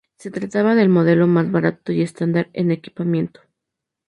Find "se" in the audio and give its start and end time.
0.17-0.31